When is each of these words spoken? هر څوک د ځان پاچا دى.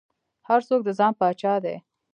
هر 0.47 0.59
څوک 0.67 0.81
د 0.85 0.89
ځان 0.99 1.13
پاچا 1.19 1.53
دى. 1.63 1.75